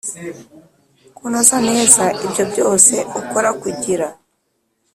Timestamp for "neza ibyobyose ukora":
1.69-3.49